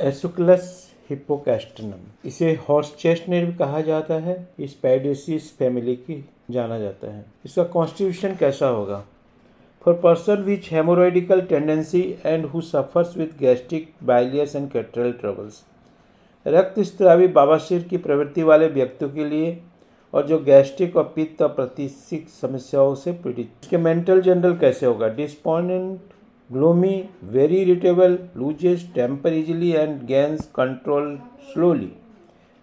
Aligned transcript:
एसुक्लस 0.00 0.64
हिपोकैस्टनम 1.10 2.28
इसे 2.28 2.52
horse 2.68 2.92
chestnut 2.98 3.46
भी 3.46 3.54
कहा 3.54 3.80
जाता 3.80 4.14
है। 4.14 4.36
इस 4.60 4.72
पैडेसिस 4.72 5.50
फैमिली 5.58 5.94
की 5.96 6.24
जाना 6.50 6.78
जाता 6.78 7.12
है। 7.12 7.24
इसका 7.44 7.62
कॉन्स्टिट्यूशन 7.64 8.34
कैसा 8.36 8.66
होगा? 8.66 9.02
For 9.84 9.94
person 9.94 10.42
which 10.42 10.68
hemorrhoidal 10.72 11.40
tendency 11.42 12.02
and 12.26 12.44
who 12.46 12.60
suffers 12.60 13.16
with 13.16 13.38
gastric 13.40 13.88
bilious 14.04 14.56
and 14.56 14.70
catarrhal 14.70 15.12
troubles 15.12 15.62
रक्त 16.46 16.80
स्त्रावी 16.80 17.26
बाबाशीर 17.28 17.82
की 17.82 17.96
प्रवृत्ति 17.98 18.42
वाले 18.42 18.66
व्यक्तियों 18.68 19.10
के 19.10 19.24
लिए 19.24 19.58
और 20.14 20.26
जो 20.26 20.38
गैस्ट्रिक 20.40 20.96
और 20.96 21.12
पित्त 21.16 21.42
और 21.42 21.48
प्रतिसिक 21.48 22.28
समस्याओं 22.30 22.94
से 22.94 23.12
पीड़ित। 23.14 23.50
इसके 23.62 23.76
मेंटल 23.78 24.20
जनरल 24.22 24.56
कैसे 24.58 24.86
होगा? 24.86 25.08
डिस्पोनेंट 25.08 26.00
gloomy, 26.50 27.10
very 27.22 27.64
irritable, 27.64 28.28
loses 28.34 28.84
temper 28.94 29.28
easily 29.28 29.76
and 29.76 30.06
gains 30.06 30.46
control 30.52 31.18
slowly. 31.52 31.96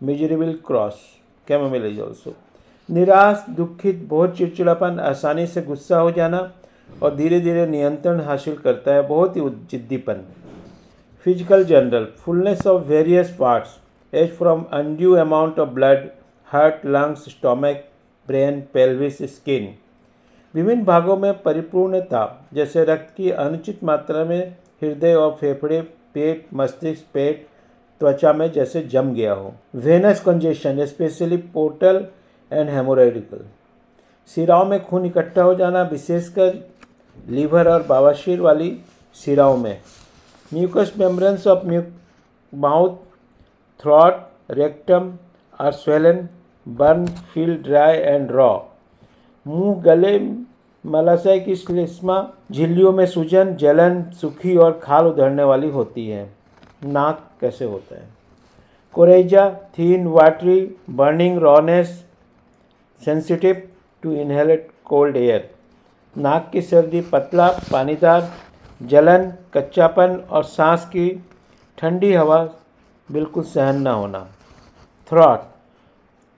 Miserable 0.00 0.56
cross, 0.58 1.18
chamomile 1.48 1.84
is 1.84 1.98
also. 2.00 2.34
निराश 2.88 3.44
दुखित 3.56 3.96
बहुत 4.08 4.36
चिड़चिड़ापन 4.36 4.98
आसानी 5.00 5.46
से 5.46 5.62
गुस्सा 5.62 5.98
हो 6.00 6.10
जाना 6.10 6.38
और 7.02 7.14
धीरे 7.16 7.40
धीरे 7.40 7.66
नियंत्रण 7.66 8.20
हासिल 8.26 8.56
करता 8.58 8.94
है 8.94 9.02
बहुत 9.08 9.36
ही 9.36 9.40
जिद्दीपन 9.70 10.22
physical 11.26 11.64
general 11.64 12.04
fullness 12.24 12.66
of 12.66 12.86
various 12.88 13.34
parts 13.40 13.76
as 14.12 14.30
from 14.38 14.64
undue 14.78 15.12
amount 15.24 15.58
of 15.60 15.68
blood 15.70 16.08
heart 16.48 16.86
lungs 16.86 17.28
stomach 17.30 17.84
brain 18.28 18.60
pelvis 18.74 19.22
skin 19.34 19.72
विभिन्न 20.54 20.84
भागों 20.84 21.16
में 21.16 21.32
परिपूर्णता, 21.42 22.48
जैसे 22.54 22.84
रक्त 22.84 23.12
की 23.16 23.30
अनुचित 23.30 23.82
मात्रा 23.84 24.24
में 24.24 24.56
हृदय 24.82 25.14
और 25.14 25.36
फेफड़े, 25.40 25.80
पेट, 26.14 26.46
मस्तिष्क, 26.54 27.04
पेट, 27.14 27.46
त्वचा 28.00 28.32
में 28.32 28.50
जैसे 28.52 28.82
जम 28.82 29.12
गया 29.14 29.32
हो। 29.32 29.52
Venous 29.76 30.20
congestion 30.20 30.84
specially 30.86 31.36
portal 31.54 32.06
and 32.50 32.68
hemorrhoidal 32.70 33.44
सिराओं 34.36 34.64
में 34.64 34.80
खून 34.84 35.04
इकट्ठा 35.06 35.42
हो 35.42 35.54
जाना, 35.54 35.82
विशेषकर 35.82 36.54
लीवर 37.28 37.68
और 37.68 37.82
बावाशीर 37.82 38.40
वाली 38.40 38.70
सिराओं 39.16 39.56
में। 39.56 39.80
Mucous 40.52 40.92
membranes 40.98 41.46
of 41.46 41.66
म्यूक 41.66 41.86
mouth 42.52 42.96
throat 43.80 44.26
rectum 44.50 45.12
are 45.60 45.72
swollen 45.72 46.28
burn 46.66 47.06
feel 47.34 47.54
dry 47.62 47.96
and 47.96 48.30
raw 48.32 48.58
मुँह, 49.48 49.82
गले 49.82 50.18
मलाशय 50.86 51.40
की 51.40 51.56
श्लेष्मा 51.56 52.30
झिल्लियों 52.52 52.92
में 52.92 53.06
सूजन, 53.06 53.56
जलन, 53.56 54.02
सूखी 54.02 54.56
और 54.56 54.80
खाल 54.82 55.06
उधरने 55.06 55.42
वाली 55.42 55.70
होती 55.70 56.08
है। 56.08 56.34
नाक 56.84 57.30
कैसे 57.40 57.64
होता 57.64 57.94
है? 57.94 58.08
Coryza, 58.92 59.50
thin, 59.50 60.06
watery, 60.06 60.76
burning, 60.90 61.38
rawness, 61.38 62.04
sensitive 63.04 63.68
to 64.02 64.12
inhaled 64.12 64.70
cold 64.84 65.16
air. 65.16 65.50
नाक 66.18 66.50
की 66.52 66.62
सर्दी, 66.62 67.00
पतला, 67.00 67.48
पानीदार, 67.48 68.32
जलन, 68.82 69.32
कच्चापन 69.54 70.22
और 70.30 70.44
सांस 70.44 70.84
की 70.84 71.24
ठंडी 71.78 72.14
हवा 72.14 72.48
बिल्कुल 73.12 73.42
सहन 73.42 73.76
न 73.76 73.86
होना। 73.86 74.26
Throat. 75.10 75.40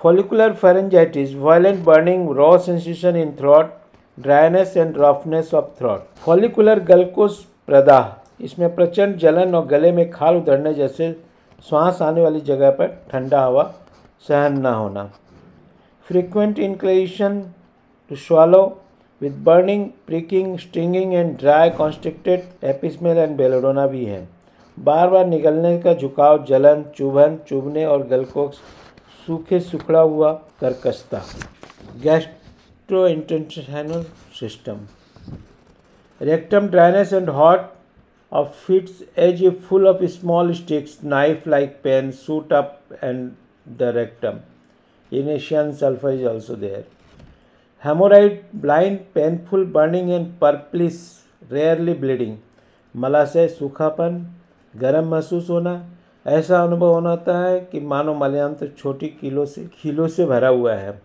Follicular 0.00 0.52
pharyngitis, 0.52 1.34
violent 1.34 1.84
burning, 1.84 2.28
raw 2.28 2.56
sensation 2.58 3.16
in 3.16 3.34
throat, 3.34 3.74
dryness 4.18 4.76
and 4.76 4.94
roughness 4.98 5.52
of 5.54 5.64
throat 5.78 6.04
follicular 6.24 6.78
गलकोस 6.84 7.38
प्रदाह 7.66 8.44
इसमें 8.44 8.74
प्रचंड 8.74 9.16
जलन 9.18 9.54
और 9.54 9.66
गले 9.66 9.90
में 9.92 10.08
खाल 10.10 10.36
उतरने 10.36 10.72
जैसे 10.74 11.10
श्वास 11.68 12.00
आने 12.02 12.22
वाली 12.22 12.40
जगह 12.46 12.70
पर 12.78 12.86
ठंडा 13.10 13.42
हवा 13.44 13.64
सहन 14.28 14.56
न 14.58 14.72
होना। 14.74 15.04
Frequent 16.08 16.58
inclination 16.58 17.40
to 18.10 18.16
swallow 18.16 18.62
with 19.20 19.36
burning 19.46 19.86
pricking 20.06 20.56
stinging 20.58 21.14
and 21.14 21.36
dry 21.38 21.70
constricted 21.78 22.64
apis mel 22.70 23.18
and 23.18 23.36
belladonna 23.36 23.86
भी 23.86 24.04
है। 24.04 24.26
बार 24.78 25.08
बार 25.10 25.26
निकलने 25.26 25.78
का 25.78 25.94
झुकाव 25.94 26.44
जलन 26.48 26.84
चुभन 26.96 27.38
चुभने 27.48 27.84
और 27.86 28.06
गलकोस 28.08 28.60
सूखे 29.26 29.58
सुखड़ा 29.60 30.00
हुआ 30.00 30.32
कर्कशता 30.60 31.22
gastro 32.02 33.06
intestinal 33.08 34.02
system 34.40 34.86
rectum 36.20 36.68
dryness 36.68 37.12
and 37.12 37.30
hot 37.30 37.64
of 38.32 38.52
fits 38.66 39.02
as 39.18 39.42
a 39.44 39.50
full 39.68 39.88
of 39.88 40.04
small 40.10 40.52
sticks 40.54 40.98
knife 41.04 41.48
like 41.48 41.76
pain 41.84 42.10
shoot 42.18 42.52
up 42.52 42.98
and 43.02 43.30
the 43.78 43.92
rectum 43.96 44.38
इनिशियन 45.12 45.72
sulphur 45.74 46.12
is 46.12 46.24
also 46.26 46.56
there 46.56 46.84
hemorrhoid 47.84 48.40
blind 48.60 48.98
painful 49.14 49.64
burning 49.72 50.10
and 50.10 50.26
purplish 50.40 51.02
rarely 51.52 51.94
bleeding 51.96 52.36
मलाशय 52.94 53.48
सूखापन 53.48 54.24
गर्म 54.74 55.08
महसूस 55.08 55.50
होना 55.50 55.74
ऐसा 56.26 56.62
अनुभव 56.62 57.08
होता 57.08 57.38
है 57.38 57.60
कि 57.60 57.80
मानो 57.80 58.14
मलयांत्र 58.14 58.68
छोटी 58.78 59.06
कीलो 59.06 59.46
से, 59.46 59.64
खीलों 59.64 60.08
से 60.08 60.26
भरा 60.26 60.48
हुआ 60.48 60.74
है। 60.74 61.02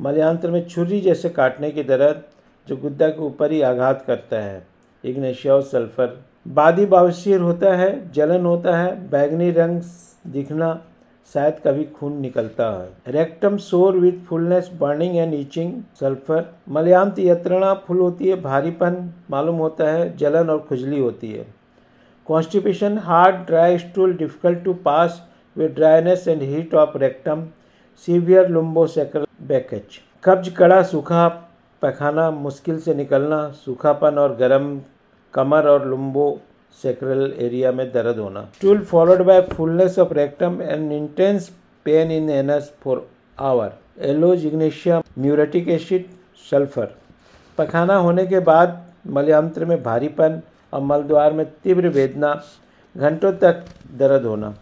मलयांत्र 0.00 0.50
में 0.50 0.68
छुरी 0.68 1.00
जैसे 1.00 1.28
काटने 1.28 1.70
की 1.70 1.82
दर्द 1.82 2.22
जो 2.68 2.76
गुद्दा 2.76 3.08
के 3.08 3.22
ऊपर 3.22 3.52
ही 3.52 3.62
आघात 3.62 4.04
करता 4.06 4.36
है। 4.36 4.66
Ignatia 5.04 5.60
sulphur. 5.60 6.24
बादी 6.48 6.86
बावशीर 6.86 7.40
होता 7.40 7.76
है, 7.76 8.12
जलन 8.12 8.46
होता 8.46 8.76
है, 8.78 9.10
बैगनी 9.10 9.50
रंग 9.50 9.82
दिखना 10.26 10.82
शायद 11.34 11.54
कभी 11.64 11.84
खून 11.84 12.20
निकलता 12.20 12.82
है। 12.82 12.88
Rectum 13.08 13.56
sore 13.56 13.96
with 13.96 14.12
fullness, 14.12 14.70
burning 14.80 15.16
and 15.16 15.34
itching 15.34 15.82
sulphur. 16.00 16.54
मलयांत 16.68 17.18
यत्रणा 17.18 17.74
फुल 17.74 17.98
होती 17.98 18.28
है, 18.28 18.42
भारीपन 18.42 19.14
मालूम 19.30 19.56
होता 19.56 19.84
है, 19.84 20.16
जलन 20.16 20.50
और 20.50 20.58
खुजली 20.58 21.00
होती 21.00 21.32
है। 21.32 21.55
Constipation, 22.26 22.96
hard, 22.96 23.46
dry 23.46 23.76
stool, 23.76 24.12
difficult 24.12 24.64
to 24.64 24.74
pass 24.74 25.20
with 25.56 25.76
dryness 25.76 26.26
and 26.26 26.42
heat 26.42 26.74
of 26.74 26.94
rectum, 26.96 27.52
severe 27.94 28.46
lumbosacral 28.48 29.26
backache 29.48 29.98
कब्ज 30.24 30.48
कड़ा 30.56 30.80
सूखा 30.92 31.26
पखाना 31.82 32.30
मुश्किल 32.30 32.78
से 32.80 32.94
निकलना 32.94 33.38
सूखापन 33.64 34.18
और 34.18 34.34
गर्म 34.36 34.66
कमर 35.34 35.68
और 35.68 35.86
लुम्बो 35.88 36.26
सेक्रल 36.78 37.22
एरिया 37.46 37.72
में 37.72 37.86
दर्द 37.92 38.18
होना। 38.18 38.42
Stool 38.56 38.80
followed 38.90 39.22
by 39.26 39.40
fullness 39.52 39.98
of 39.98 40.14
rectum 40.14 40.60
and 40.62 40.92
intense 40.92 41.48
pain 41.86 42.10
in 42.12 42.28
anus 42.30 42.72
for 42.84 43.06
hour 43.50 43.72
aloes 44.10 44.46
ignatia 44.46 45.02
muriatic 45.18 45.68
acid 45.78 46.10
sulphur 46.50 46.94
पखाना 47.58 47.96
होने 48.08 48.26
के 48.26 48.40
बाद 48.50 48.82
मलयांत्र 49.16 49.64
में 49.64 49.82
भारीपन 49.82 50.40
और 50.72 50.80
मलद्वार 50.82 51.32
में 51.32 51.44
तीव्र 51.62 51.88
वेदना, 51.88 52.32
घंटों 52.94 53.32
तक 53.34 53.64
दर्द 53.98 54.24
होना। 54.24 54.54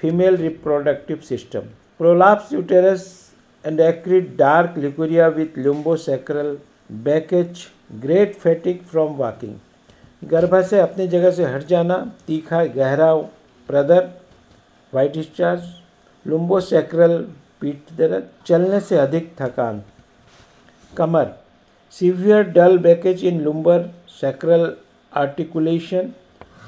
Female 0.00 0.36
reproductive 0.36 1.16
system 1.28 1.60
prolapse 2.00 2.52
uterus 2.52 3.08
and 3.64 3.80
acrid 3.80 4.36
dark 4.36 4.78
leucorrhoea 4.78 5.26
with 5.28 5.58
lumbosacral 5.58 6.56
backache 7.04 7.66
great 8.02 8.34
fatigue 8.34 8.82
from 8.82 9.12
walking 9.14 9.56
गर्भाशय 10.22 10.78
अपनी 10.78 11.06
जगह 11.08 11.30
से 11.30 11.44
हट 11.44 11.66
जाना। 11.66 11.96
तीखा, 12.26 12.64
गहरा, 12.66 13.14
प्रदर 13.68 14.08
वाइट 14.92 15.12
डिस्चार्ज 15.12 15.62
लुम्बोसेक्रल 16.26 17.16
पीठ 17.60 17.92
दर्द, 17.98 18.28
चलने 18.46 18.80
से 18.80 18.96
अधिक 18.96 19.34
थकान। 19.40 19.82
कमर. 20.96 21.26
Severe 21.96 22.42
dull 22.50 22.78
backache 22.78 23.24
in 23.24 23.40
lumbar 23.40 23.88
sacral 24.10 24.72
articulation, 25.12 26.14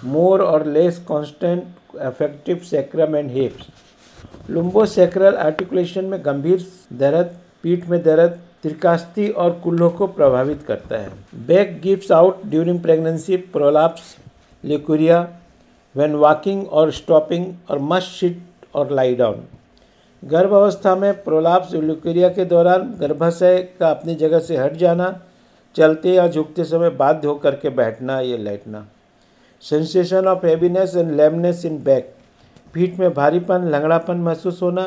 more 0.02 0.42
or 0.42 0.64
less 0.66 0.98
constant 1.00 1.64
affective 2.00 2.64
sacrum 2.64 3.14
and 3.14 3.30
hips. 3.30 3.66
Lumbosacral 4.50 5.34
articulation 5.36 6.04
में 6.04 6.18
गंभीर 6.24 6.64
दर्द 6.98 7.36
पीठ 7.62 7.86
में 7.88 8.02
दर्द 8.02 8.38
त्रिकास्ती 8.62 9.28
और 9.42 9.50
कुल्लों 9.64 9.88
को 9.90 10.06
प्रभावित 10.08 10.62
करता 10.68 10.98
है 10.98 11.10
back 11.46 11.80
gives 11.82 12.10
out 12.12 12.44
during 12.50 12.80
pregnancy 12.82 13.36
prolapse 13.54 14.14
leucorrhoea 14.64 15.20
when 15.94 16.14
walking 16.16 16.66
और 16.68 16.90
स्टॉपिंग 16.92 17.46
और 17.70 17.78
मस्ट 17.92 18.18
सिट 18.20 18.66
और 18.74 18.92
लाई 18.92 19.14
डाउन 19.14 19.42
गर्भ 20.22 20.52
अवस्था 20.54 20.94
में 20.96 21.12
प्रोलाप्स 21.22 21.74
लिकुरिया 21.74 22.28
के 22.38 22.44
दौरान 22.44 22.94
गर्भाशय 23.00 23.58
का 23.80 23.90
अपनी 23.90 24.14
जगह 24.14 24.38
से 24.40 24.56
हट 24.56 24.76
जाना 24.82 25.14
चलते 25.76 26.12
या 26.12 26.26
झुकते 26.28 26.64
समय 26.64 26.90
बाध्य 26.90 27.28
होकर 27.28 27.54
के 27.56 27.68
बैठना 27.70 28.20
या 28.20 28.36
लेटना। 28.36 28.86
Sensation 29.62 30.26
of 30.26 30.46
heaviness 30.46 30.96
and 30.96 31.10
lameness 31.16 31.64
in 31.64 31.82
back 31.84 32.14
पीठ 32.74 32.98
में 32.98 33.12
भारीपन, 33.14 33.64
लंगड़ापन 33.64 34.16
महसूस 34.16 34.62
होना। 34.62 34.86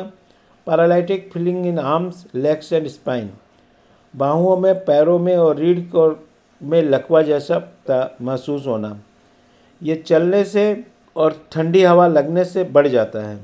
Paralytic 0.66 1.30
feeling 1.32 1.66
in 1.66 1.78
arms 1.78 2.26
legs 2.34 2.72
and 2.72 2.86
spine 2.88 3.30
बाहुओं 4.14 4.56
में, 4.56 4.74
पैरों 4.74 5.18
में 5.18 5.36
और 5.36 5.56
रीढ़ 5.56 5.80
को 5.94 6.08
में 6.60 6.82
लकवा 6.82 7.22
जैसा 7.22 8.14
महसूस 8.22 8.66
होना। 8.66 8.96
ये 9.82 9.94
चलने 9.96 10.44
से 10.44 10.84
और 11.16 11.36
ठंडी 11.52 11.82
हवा 11.82 12.06
लगने 12.06 12.44
से 12.44 12.64
बढ़ 12.64 12.86
जाता 12.88 13.26
है। 13.28 13.38